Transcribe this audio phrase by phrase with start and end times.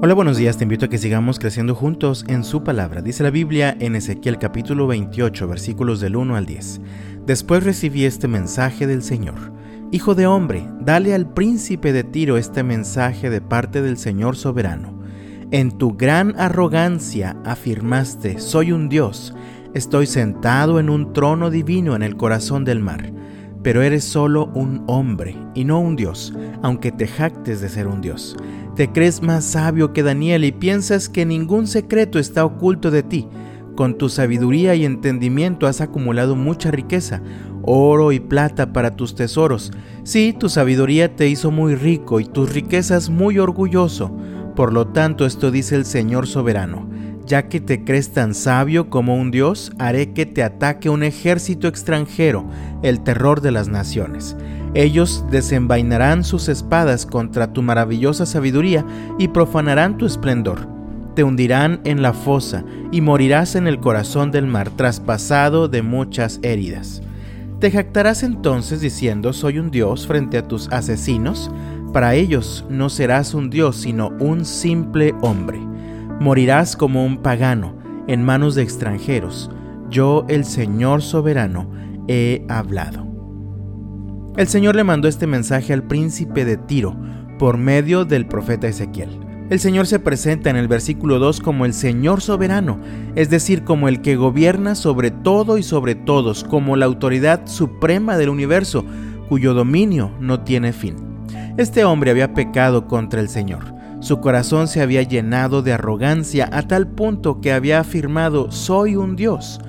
[0.00, 3.02] Hola, buenos días, te invito a que sigamos creciendo juntos en su palabra.
[3.02, 6.80] Dice la Biblia en Ezequiel capítulo 28, versículos del 1 al 10.
[7.26, 9.52] Después recibí este mensaje del Señor.
[9.90, 15.02] Hijo de hombre, dale al príncipe de Tiro este mensaje de parte del Señor soberano.
[15.50, 19.34] En tu gran arrogancia afirmaste, soy un Dios,
[19.74, 23.12] estoy sentado en un trono divino en el corazón del mar,
[23.64, 28.00] pero eres solo un hombre y no un Dios, aunque te jactes de ser un
[28.00, 28.36] Dios.
[28.78, 33.26] Te crees más sabio que Daniel y piensas que ningún secreto está oculto de ti.
[33.74, 37.20] Con tu sabiduría y entendimiento has acumulado mucha riqueza,
[37.62, 39.72] oro y plata para tus tesoros.
[40.04, 44.16] Sí, tu sabiduría te hizo muy rico y tus riquezas muy orgulloso.
[44.54, 46.88] Por lo tanto, esto dice el Señor soberano.
[47.28, 51.68] Ya que te crees tan sabio como un Dios, haré que te ataque un ejército
[51.68, 52.46] extranjero,
[52.82, 54.34] el terror de las naciones.
[54.72, 58.82] Ellos desenvainarán sus espadas contra tu maravillosa sabiduría
[59.18, 60.66] y profanarán tu esplendor.
[61.14, 66.40] Te hundirán en la fosa y morirás en el corazón del mar, traspasado de muchas
[66.42, 67.02] heridas.
[67.60, 71.50] ¿Te jactarás entonces diciendo soy un dios frente a tus asesinos?
[71.92, 75.60] Para ellos no serás un dios, sino un simple hombre.
[76.20, 77.76] Morirás como un pagano
[78.08, 79.50] en manos de extranjeros.
[79.88, 81.70] Yo, el Señor soberano,
[82.08, 83.06] he hablado.
[84.36, 86.96] El Señor le mandó este mensaje al príncipe de Tiro
[87.38, 89.20] por medio del profeta Ezequiel.
[89.50, 92.80] El Señor se presenta en el versículo 2 como el Señor soberano,
[93.14, 98.18] es decir, como el que gobierna sobre todo y sobre todos, como la autoridad suprema
[98.18, 98.84] del universo,
[99.28, 100.96] cuyo dominio no tiene fin.
[101.56, 103.77] Este hombre había pecado contra el Señor.
[104.00, 109.16] Su corazón se había llenado de arrogancia a tal punto que había afirmado, soy un
[109.16, 109.60] Dios.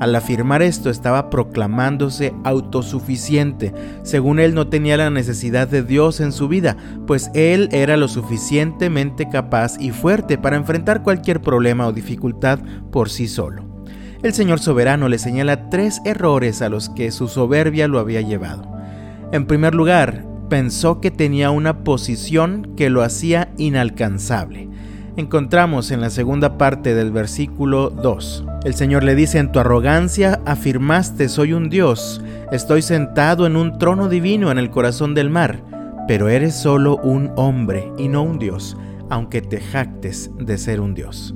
[0.00, 3.72] Al afirmar esto estaba proclamándose autosuficiente.
[4.02, 8.08] Según él no tenía la necesidad de Dios en su vida, pues él era lo
[8.08, 12.58] suficientemente capaz y fuerte para enfrentar cualquier problema o dificultad
[12.90, 13.64] por sí solo.
[14.22, 18.70] El Señor soberano le señala tres errores a los que su soberbia lo había llevado.
[19.32, 24.68] En primer lugar, pensó que tenía una posición que lo hacía inalcanzable
[25.16, 28.44] encontramos en la segunda parte del versículo 2.
[28.64, 32.20] El Señor le dice, en tu arrogancia afirmaste, soy un Dios,
[32.52, 35.62] estoy sentado en un trono divino en el corazón del mar,
[36.06, 38.76] pero eres solo un hombre y no un Dios,
[39.08, 41.34] aunque te jactes de ser un Dios.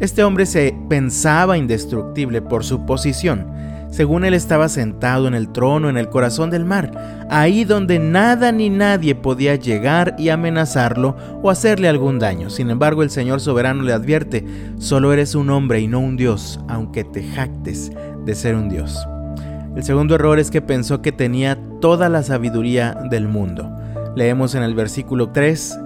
[0.00, 3.46] Este hombre se pensaba indestructible por su posición,
[3.94, 8.50] según él estaba sentado en el trono en el corazón del mar, ahí donde nada
[8.50, 12.50] ni nadie podía llegar y amenazarlo o hacerle algún daño.
[12.50, 14.44] Sin embargo, el Señor soberano le advierte,
[14.78, 17.92] solo eres un hombre y no un Dios, aunque te jactes
[18.24, 19.06] de ser un Dios.
[19.76, 23.70] El segundo error es que pensó que tenía toda la sabiduría del mundo.
[24.16, 25.78] Leemos en el versículo 3,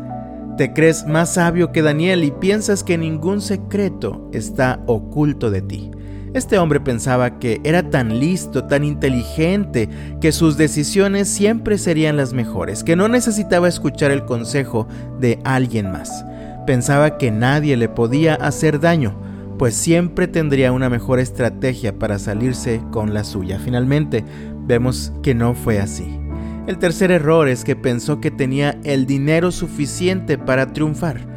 [0.56, 5.90] te crees más sabio que Daniel y piensas que ningún secreto está oculto de ti.
[6.34, 9.88] Este hombre pensaba que era tan listo, tan inteligente,
[10.20, 14.86] que sus decisiones siempre serían las mejores, que no necesitaba escuchar el consejo
[15.18, 16.24] de alguien más.
[16.66, 19.18] Pensaba que nadie le podía hacer daño,
[19.58, 23.58] pues siempre tendría una mejor estrategia para salirse con la suya.
[23.58, 24.24] Finalmente,
[24.66, 26.20] vemos que no fue así.
[26.66, 31.27] El tercer error es que pensó que tenía el dinero suficiente para triunfar.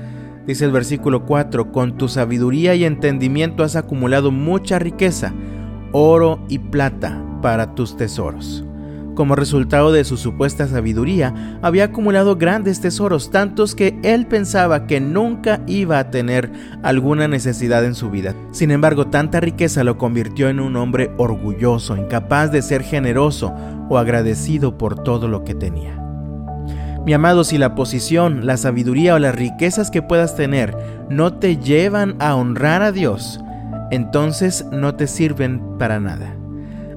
[0.47, 5.33] Dice el versículo 4, con tu sabiduría y entendimiento has acumulado mucha riqueza,
[5.91, 8.65] oro y plata para tus tesoros.
[9.15, 14.99] Como resultado de su supuesta sabiduría, había acumulado grandes tesoros, tantos que él pensaba que
[15.01, 18.33] nunca iba a tener alguna necesidad en su vida.
[18.51, 23.53] Sin embargo, tanta riqueza lo convirtió en un hombre orgulloso, incapaz de ser generoso
[23.89, 26.00] o agradecido por todo lo que tenía.
[27.05, 30.77] Mi amado, si la posición, la sabiduría o las riquezas que puedas tener
[31.09, 33.39] no te llevan a honrar a Dios,
[33.89, 36.35] entonces no te sirven para nada.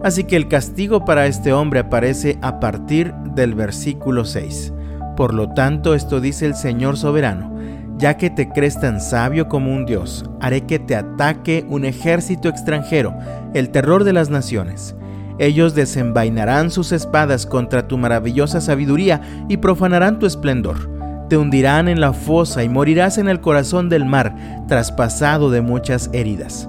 [0.02, 4.74] Así que el castigo para este hombre aparece a partir del versículo 6.
[5.16, 7.56] Por lo tanto, esto dice el Señor soberano,
[7.96, 12.50] ya que te crees tan sabio como un Dios, haré que te ataque un ejército
[12.50, 13.14] extranjero,
[13.54, 14.94] el terror de las naciones
[15.38, 20.90] ellos desenvainarán sus espadas contra tu maravillosa sabiduría y profanarán tu esplendor.
[21.28, 24.34] Te hundirán en la fosa y morirás en el corazón del mar,
[24.68, 26.68] traspasado de muchas heridas.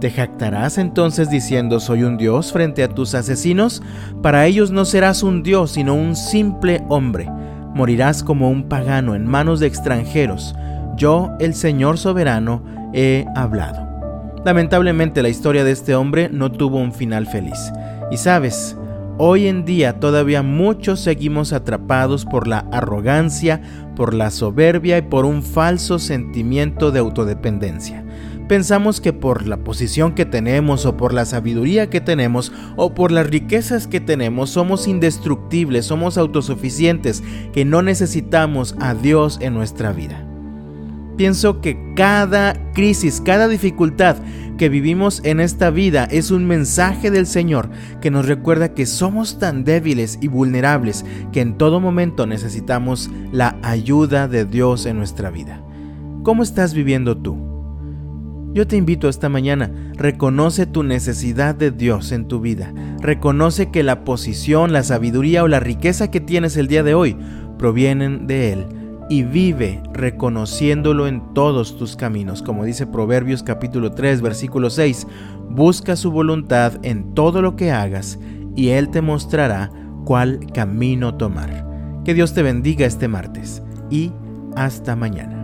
[0.00, 3.82] ¿Te jactarás entonces diciendo soy un dios frente a tus asesinos?
[4.22, 7.30] Para ellos no serás un dios, sino un simple hombre.
[7.74, 10.54] Morirás como un pagano en manos de extranjeros.
[10.96, 12.62] Yo, el Señor soberano,
[12.94, 13.86] he hablado.
[14.44, 17.70] Lamentablemente la historia de este hombre no tuvo un final feliz.
[18.10, 18.76] Y sabes,
[19.22, 23.60] Hoy en día todavía muchos seguimos atrapados por la arrogancia,
[23.94, 28.02] por la soberbia y por un falso sentimiento de autodependencia.
[28.48, 33.12] Pensamos que por la posición que tenemos o por la sabiduría que tenemos o por
[33.12, 37.22] las riquezas que tenemos somos indestructibles, somos autosuficientes,
[37.52, 40.24] que no necesitamos a Dios en nuestra vida.
[41.18, 44.16] Pienso que cada crisis, cada dificultad
[44.60, 47.70] que vivimos en esta vida es un mensaje del Señor
[48.02, 53.56] que nos recuerda que somos tan débiles y vulnerables que en todo momento necesitamos la
[53.62, 55.64] ayuda de Dios en nuestra vida.
[56.24, 57.38] ¿Cómo estás viviendo tú?
[58.52, 62.74] Yo te invito esta mañana, reconoce tu necesidad de Dios en tu vida.
[63.00, 67.16] Reconoce que la posición, la sabiduría o la riqueza que tienes el día de hoy
[67.56, 68.66] provienen de Él.
[69.10, 72.42] Y vive reconociéndolo en todos tus caminos.
[72.42, 75.06] Como dice Proverbios capítulo 3 versículo 6,
[75.50, 78.18] busca su voluntad en todo lo que hagas
[78.56, 79.70] y Él te mostrará
[80.04, 82.02] cuál camino tomar.
[82.04, 84.12] Que Dios te bendiga este martes y
[84.56, 85.39] hasta mañana.